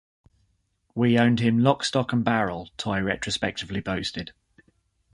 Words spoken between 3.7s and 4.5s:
boasted.